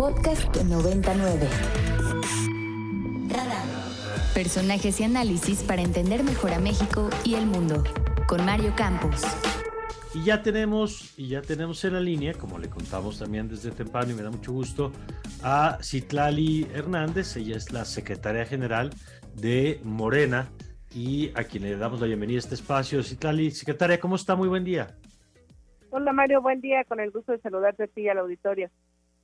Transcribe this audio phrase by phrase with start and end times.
[0.00, 1.46] Podcast 99.
[4.32, 7.84] Personajes y análisis para entender mejor a México y el mundo.
[8.26, 9.20] Con Mario Campos.
[10.14, 14.12] Y ya tenemos, y ya tenemos en la línea, como le contamos también desde temprano
[14.12, 14.90] y me da mucho gusto,
[15.42, 17.36] a Citlali Hernández.
[17.36, 18.94] Ella es la secretaria general
[19.34, 20.48] de Morena
[20.94, 23.02] y a quien le damos la bienvenida a este espacio.
[23.02, 24.34] Citlali, secretaria, ¿cómo está?
[24.34, 24.96] Muy buen día.
[25.90, 28.70] Hola Mario, buen día, con el gusto de saludarte a ti y al auditorio.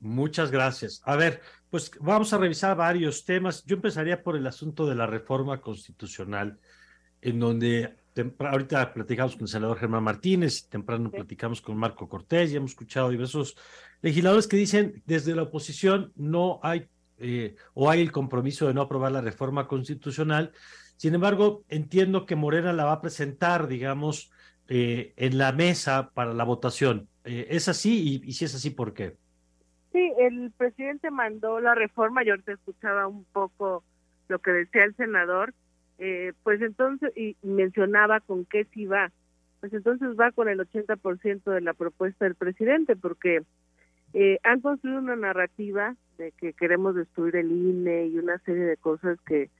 [0.07, 1.03] Muchas gracias.
[1.05, 3.65] A ver, pues vamos a revisar varios temas.
[3.65, 6.61] Yo empezaría por el asunto de la reforma constitucional,
[7.21, 7.97] en donde
[8.39, 13.11] ahorita platicamos con el senador Germán Martínez, temprano platicamos con Marco Cortés y hemos escuchado
[13.11, 13.57] diversos
[14.01, 16.87] legisladores que dicen desde la oposición no hay
[17.19, 20.53] eh, o hay el compromiso de no aprobar la reforma constitucional.
[20.97, 24.31] Sin embargo, entiendo que Morena la va a presentar, digamos,
[24.69, 27.09] eh, en la mesa para la votación.
[27.25, 28.23] Eh, ¿Es así?
[28.25, 29.17] Y, y, si es así, ¿por qué?
[30.19, 33.85] El presidente mandó la reforma, yo te escuchaba un poco
[34.29, 35.55] lo que decía el senador,
[36.43, 39.11] pues entonces, y mencionaba con qué sí va.
[39.61, 43.43] Pues entonces va con el 80% de la propuesta del presidente, porque
[44.19, 48.77] eh, han construido una narrativa de que queremos destruir el INE y una serie de
[48.77, 49.51] cosas que,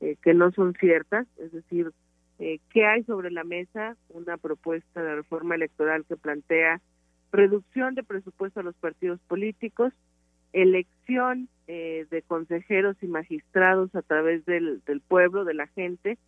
[0.00, 1.92] eh, que no son ciertas, es decir,
[2.38, 3.96] eh, ¿qué hay sobre la mesa?
[4.10, 6.80] Una propuesta de reforma electoral que plantea
[7.32, 9.92] reducción de presupuesto a los partidos políticos,
[10.52, 16.18] elección eh, de consejeros y magistrados a través del, del pueblo, de la gente,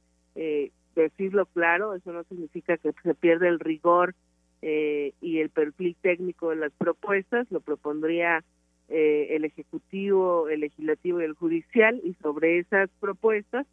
[0.97, 4.15] decirlo claro, eso no significa que se pierda el rigor
[4.63, 8.43] eh, y el perfil técnico de las propuestas lo propondría
[8.89, 13.67] eh, el Ejecutivo, el Legislativo y el Judicial y sobre esas propuestas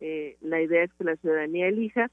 [0.00, 2.10] eh, la idea es que la ciudadanía elija.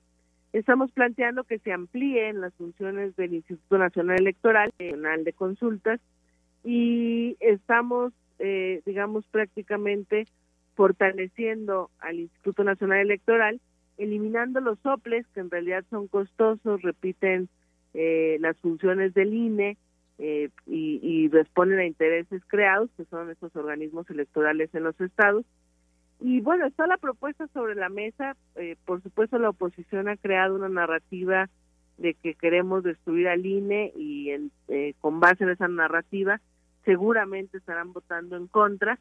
[0.53, 5.99] Estamos planteando que se amplíen las funciones del Instituto Nacional Electoral, Nacional de Consultas,
[6.63, 8.13] y estamos,
[8.85, 10.27] digamos, prácticamente
[10.75, 13.59] fortaleciendo al Instituto Nacional Electoral,
[13.97, 17.49] eliminando los soples que en realidad son costosos, repiten
[17.93, 19.77] eh, las funciones del INE
[20.17, 25.45] eh, y, responden a intereses creados, que son estos organismos electorales en los estados.
[26.25, 28.37] Y bueno, está la propuesta sobre la mesa.
[28.55, 31.49] Eh, por supuesto, la oposición ha creado una narrativa
[31.97, 34.51] de que queremos destruir al INE y en,
[35.01, 36.39] con base en esa narrativa
[36.85, 38.97] seguramente estarán votando en contra.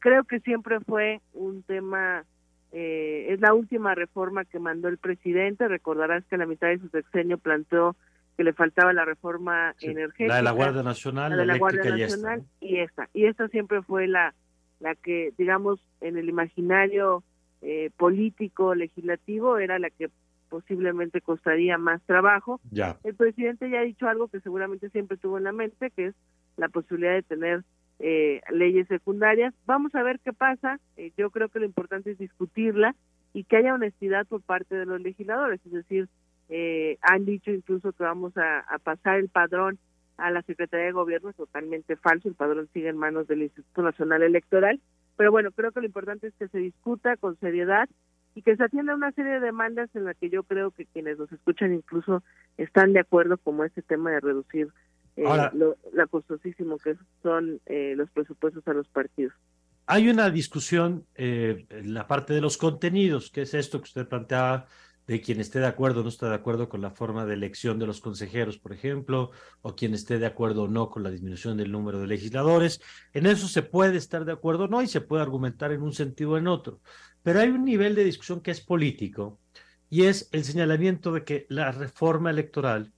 [0.00, 2.24] creo que siempre fue un tema
[2.70, 5.68] es la última reforma que mandó el presidente.
[5.68, 7.96] Recordarás que a la mitad de su sexenio planteó
[8.36, 10.28] que le faltaba la reforma energética.
[10.28, 13.08] La de la Guardia Nacional, la, de la Guardia Nacional y esta.
[13.14, 14.34] Y esta siempre fue la,
[14.80, 17.22] la que, digamos, en el imaginario
[17.62, 20.10] eh, político, legislativo, era la que
[20.48, 22.60] posiblemente costaría más trabajo.
[22.70, 22.98] Ya.
[23.04, 26.14] El presidente ya ha dicho algo que seguramente siempre tuvo en la mente, que es
[26.56, 27.64] la posibilidad de tener
[27.98, 29.54] eh, leyes secundarias.
[29.66, 30.80] Vamos a ver qué pasa.
[30.96, 32.94] Eh, yo creo que lo importante es discutirla
[33.32, 36.08] y que haya honestidad por parte de los legisladores, es decir,
[36.48, 39.78] eh, han dicho incluso que vamos a, pasar el padrón
[40.18, 43.82] a la Secretaría de Gobierno, es totalmente falso, el padrón sigue en manos del Instituto
[43.82, 44.80] Nacional Electoral,
[45.16, 47.88] pero bueno, creo que lo importante es que se discuta con seriedad
[48.34, 51.18] y que se atienda una serie de demandas en las que yo creo que quienes
[51.18, 52.22] nos escuchan incluso
[52.56, 54.68] están de acuerdo, como este tema de reducir
[55.16, 55.24] eh,
[55.54, 55.76] lo,
[56.08, 59.34] costosísimo que son eh, los presupuestos a los partidos.
[59.86, 64.66] Hay una discusión en la parte de los contenidos, que es esto que usted planteaba,
[65.08, 67.78] de quien esté de acuerdo o no está de acuerdo con la forma de elección
[67.78, 69.30] de los consejeros, por ejemplo,
[69.62, 72.82] o quien esté de acuerdo o no con la disminución del número de legisladores.
[73.14, 75.94] En eso se puede estar de acuerdo o no y se puede argumentar en un
[75.94, 76.82] sentido o en otro.
[77.22, 79.40] Pero hay un nivel de discusión que es político
[79.88, 82.92] y es el señalamiento de que la reforma electoral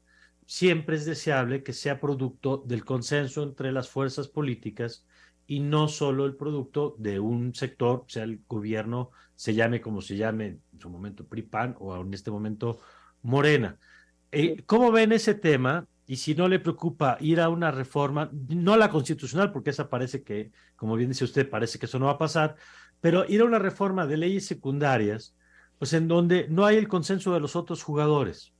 [0.46, 5.06] siempre es deseable que sea producto del consenso entre las fuerzas políticas
[5.50, 10.16] y no solo el producto de un sector, sea el gobierno, se llame como se
[10.16, 12.78] llame en su momento PRIPAN o en este momento
[13.22, 13.76] Morena.
[14.30, 15.88] Eh, ¿Cómo ven ese tema?
[16.06, 19.90] Y si no le preocupa ir a una reforma, no a la constitucional, porque esa
[19.90, 22.54] parece que, como bien dice usted, parece que eso no va a pasar,
[23.00, 25.36] pero ir a una reforma de leyes secundarias,
[25.80, 28.54] pues en donde no hay el consenso de los otros jugadores.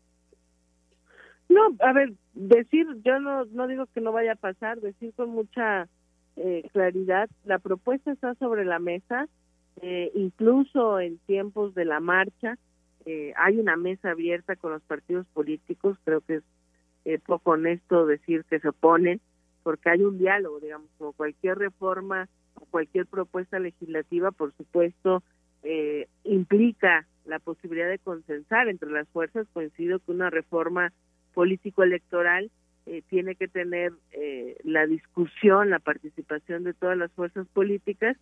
[1.49, 5.31] No, a ver, decir, yo no, no digo que no vaya a pasar, decir con
[5.31, 5.89] mucha
[6.37, 7.29] eh, claridad.
[7.45, 9.29] La propuesta está sobre la mesa,
[9.83, 12.57] eh, incluso en tiempos de la marcha.
[13.07, 16.41] Eh, hay una mesa abierta con los partidos políticos, creo que
[17.05, 19.21] es poco honesto decir que se oponen,
[19.63, 25.23] porque hay un diálogo, digamos, como cualquier reforma o cualquier propuesta legislativa, por supuesto,
[26.25, 29.47] implica la posibilidad de consensar entre las fuerzas.
[29.53, 30.93] Coincido que una reforma
[31.33, 32.51] político-electoral
[32.87, 38.17] eh, tiene que tener eh, la discusión, la participación de todas las fuerzas políticas,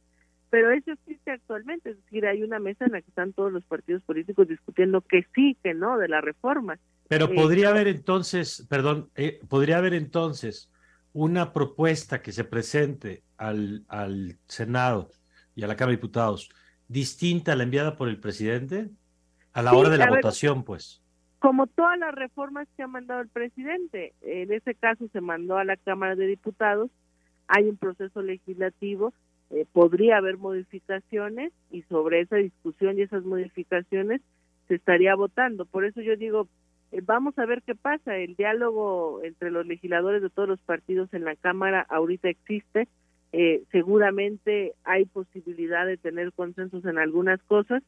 [0.50, 3.64] pero eso existe actualmente, es decir, hay una mesa en la que están todos los
[3.64, 6.78] partidos políticos discutiendo que sí, que no de la reforma.
[7.08, 9.10] Pero eh, podría haber entonces, perdón,
[9.48, 10.70] podría haber entonces
[11.12, 15.10] una propuesta que se presente al, al Senado
[15.54, 16.48] y a la Cámara de Diputados
[16.88, 18.90] distinta a la enviada por el presidente
[19.52, 21.02] a la hora de la votación, pues
[21.38, 24.12] como todas las reformas que ha mandado el presidente.
[24.22, 26.90] En ese caso se mandó a la Cámara de Diputados,
[27.46, 29.12] hay un proceso legislativo,
[29.50, 34.20] eh, podría haber modificaciones y sobre esa discusión y esas modificaciones
[34.66, 35.64] se estaría votando.
[35.64, 36.48] Por eso yo digo,
[36.92, 38.16] eh, vamos a ver qué pasa.
[38.16, 42.88] El diálogo entre los legisladores de todos los partidos en la Cámara ahorita existe.
[43.32, 47.82] Eh, seguramente hay posibilidad de tener consensos en algunas cosas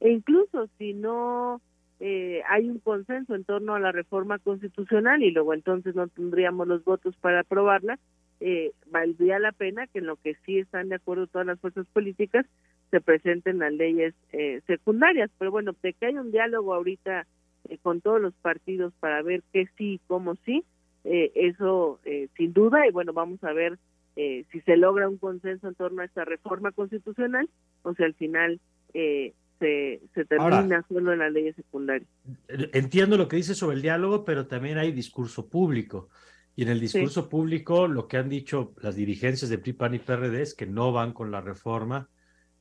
[0.00, 1.60] e incluso si no
[2.06, 6.68] eh, hay un consenso en torno a la reforma constitucional y luego entonces no tendríamos
[6.68, 7.98] los votos para aprobarla,
[8.40, 11.86] eh, valdría la pena que en lo que sí están de acuerdo todas las fuerzas
[11.94, 12.44] políticas
[12.90, 15.30] se presenten las leyes eh, secundarias.
[15.38, 17.26] Pero bueno, de que hay un diálogo ahorita
[17.70, 20.62] eh, con todos los partidos para ver qué sí y cómo sí,
[21.04, 22.00] eso
[22.36, 23.78] sin duda, y bueno, vamos a ver
[24.14, 27.48] si se logra un consenso en torno a esta reforma constitucional
[27.82, 28.58] o si al final
[28.94, 32.08] eh, se, termina solo en las leyes secundarias.
[32.48, 36.08] Entiendo lo que dice sobre el diálogo, pero también hay discurso público.
[36.56, 39.98] Y en el discurso público lo que han dicho las dirigencias de PRI, PAN y
[39.98, 42.08] PRD es que no van con la reforma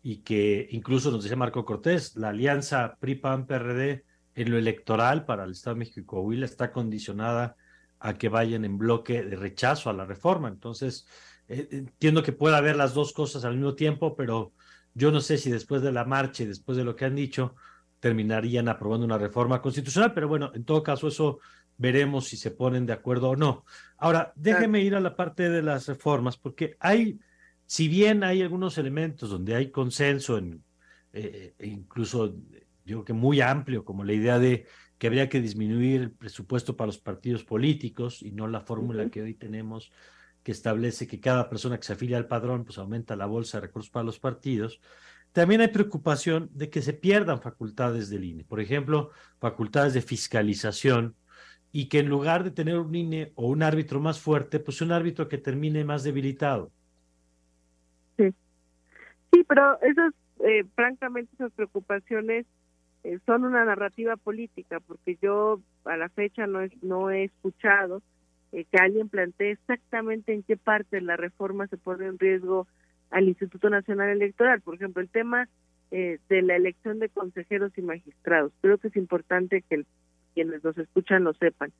[0.01, 4.04] y que incluso nos decía Marco Cortés, la alianza PRI, PAN, PRD
[4.36, 7.56] en lo electoral para el Estado de México y Coahuila está condicionada
[8.00, 10.50] a que vayan en bloque de rechazo a la reforma.
[10.50, 11.07] Entonces,
[11.48, 14.54] eh, entiendo que pueda haber las dos cosas al mismo tiempo, pero
[14.94, 17.56] yo no sé si después de la marcha y después de lo que han dicho,
[18.00, 21.40] terminarían aprobando una reforma constitucional, pero bueno, en todo caso eso
[21.78, 23.66] veremos si se ponen de acuerdo o no.
[23.98, 27.19] Ahora, déjeme ir a la parte de las reformas, porque hay,
[27.66, 30.63] si bien hay algunos elementos donde hay consenso, en,
[31.13, 32.36] eh, incluso
[32.86, 34.66] yo creo que muy amplio, como la idea de
[34.98, 39.22] que habría que disminuir el presupuesto para los partidos políticos y no la fórmula que
[39.22, 39.92] hoy tenemos
[40.44, 43.68] que establece que cada persona que se afilia al padrón pues aumenta la bolsa de
[43.68, 44.81] recursos para los partidos.
[45.31, 51.16] También hay preocupación de que se pierdan facultades del INE, por ejemplo, facultades de fiscalización
[51.72, 54.92] y que en lugar de tener un INE o un árbitro más fuerte, pues un
[54.92, 56.72] árbitro que termine más debilitado.
[58.18, 58.31] Sí,
[59.31, 60.13] sí pero esas,
[60.46, 62.46] eh, francamente, esas preocupaciones
[63.04, 68.04] eh, son una narrativa política, porque yo a la fecha no, no he escuchado
[68.54, 72.68] eh, que alguien plantee exactamente en qué parte de la reforma se pone en riesgo
[73.10, 74.62] al Instituto Nacional Electoral.
[74.62, 75.50] Por ejemplo, el tema
[75.90, 78.52] eh, de la elección de consejeros y magistrados.
[78.62, 79.86] Creo que es importante que
[80.36, 81.72] quienes nos escuchan lo sepan.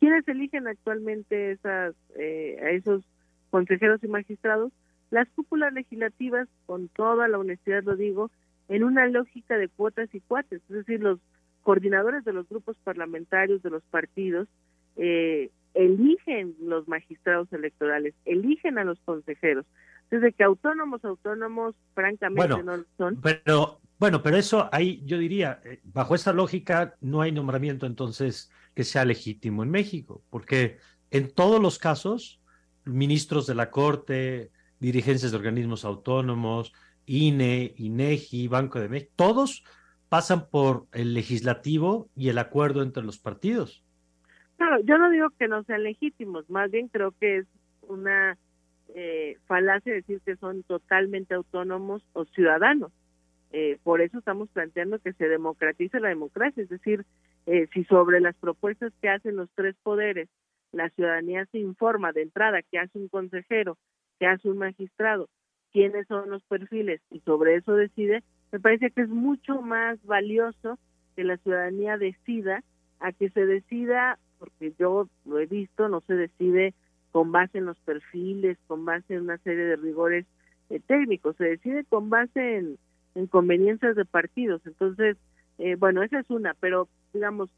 [0.00, 3.02] ¿Quiénes eligen actualmente esas, eh, a esos
[3.50, 4.72] consejeros y magistrados?
[5.10, 8.30] Las cúpulas legislativas, con toda la honestidad lo digo,
[8.68, 11.20] en una lógica de cuotas y cuates, es decir, los
[11.62, 14.48] coordinadores de los grupos parlamentarios de los partidos
[14.96, 19.66] eh, eligen los magistrados electorales, eligen a los consejeros.
[20.10, 23.20] Desde que autónomos, autónomos, francamente no lo son.
[23.20, 28.50] Pero, bueno, pero eso ahí yo diría, eh, bajo esa lógica no hay nombramiento entonces
[28.74, 30.78] que sea legítimo en México, porque
[31.10, 32.40] en todos los casos,
[32.84, 36.72] ministros de la Corte, dirigencias de organismos autónomos,
[37.06, 39.64] INE, INEGI, Banco de México, todos
[40.08, 43.83] pasan por el legislativo y el acuerdo entre los partidos.
[44.56, 47.46] Claro, yo no digo que no sean legítimos, más bien creo que es
[47.82, 48.38] una
[48.94, 52.92] eh, falacia decir que son totalmente autónomos o ciudadanos.
[53.52, 57.04] Eh, por eso estamos planteando que se democratice la democracia, es decir,
[57.46, 60.28] eh, si sobre las propuestas que hacen los tres poderes
[60.74, 63.78] la ciudadanía se informa de entrada que hace un consejero,
[64.18, 65.28] que hace un magistrado,
[65.72, 70.78] quiénes son los perfiles y sobre eso decide, me parece que es mucho más valioso
[71.16, 72.62] que la ciudadanía decida
[73.00, 76.74] a que se decida porque yo lo he visto, no se decide
[77.12, 80.26] con base en los perfiles, con base en una serie de rigores
[80.68, 82.56] eh, técnicos, se decide con base
[83.14, 84.60] en, conveniencias de partidos.
[84.66, 85.16] Entonces,
[85.58, 87.48] eh, bueno, esa es una, pero digamos,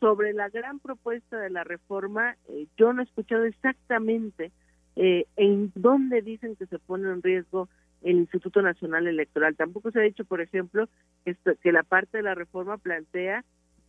[0.00, 4.50] sobre la gran propuesta de la reforma, eh, yo no he escuchado exactamente
[4.94, 7.68] en dónde dicen que se pone en riesgo
[8.02, 9.56] el Instituto Nacional Electoral.
[9.56, 10.86] Tampoco se ha dicho, por ejemplo,
[11.24, 13.42] que la parte de la reforma plantea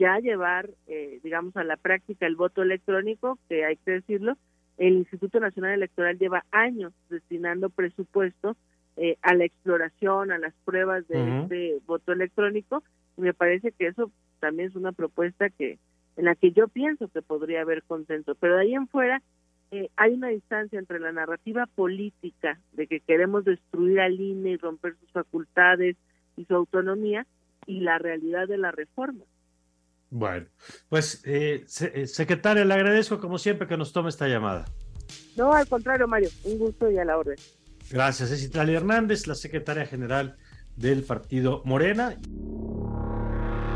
[0.03, 4.35] ya llevar, eh, digamos, a la práctica el voto electrónico, que hay que decirlo,
[4.77, 8.57] el Instituto Nacional Electoral lleva años destinando presupuesto
[8.97, 12.83] eh, a la exploración, a las pruebas de este voto electrónico,
[13.17, 15.79] y me parece que eso también es una propuesta que,
[16.17, 19.21] en la que yo pienso que podría haber consenso, pero de ahí en fuera
[19.71, 24.57] eh, hay una distancia entre la narrativa política de que queremos destruir al INE y
[24.57, 25.95] romper sus facultades
[26.35, 27.25] y su autonomía
[27.65, 29.23] y la realidad de la reforma.
[30.15, 30.45] Bueno,
[30.89, 31.65] pues eh,
[31.95, 34.65] eh, secretaria, le agradezco como siempre que nos tome esta llamada.
[35.35, 37.35] No, al contrario, Mario, un gusto y a la orden.
[37.89, 40.37] Gracias, es Italia Hernández, la secretaria general
[40.75, 42.15] del partido Morena.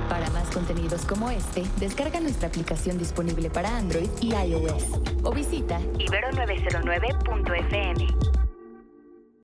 [0.09, 4.83] Para más contenidos como este, descarga nuestra aplicación disponible para Android y iOS
[5.23, 8.36] o visita ibero909.fm.